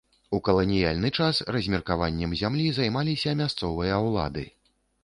У 0.35 0.37
каланіяльны 0.47 1.11
час 1.17 1.43
размеркаваннем 1.57 2.35
зямлі 2.43 2.67
займаліся 2.81 3.39
мясцовыя 3.45 4.03
ўлады. 4.09 4.53